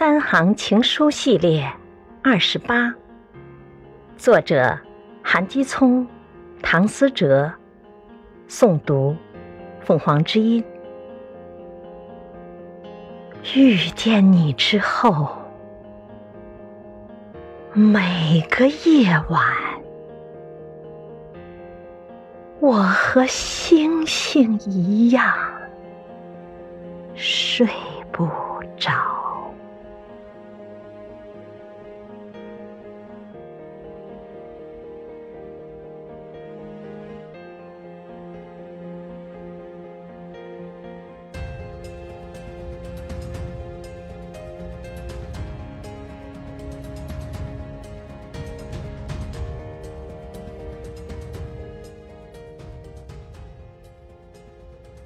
[0.00, 1.70] 三行情书系列
[2.22, 2.94] 二十八，
[4.16, 4.78] 作者
[5.22, 6.06] 韩基聪、
[6.62, 7.52] 唐思哲，
[8.48, 9.14] 诵读
[9.82, 10.64] 凤凰之音。
[13.54, 15.36] 遇见你之后，
[17.74, 19.44] 每个夜晚，
[22.58, 25.36] 我和星星一样
[27.14, 27.68] 睡
[28.10, 28.26] 不
[28.78, 29.09] 着。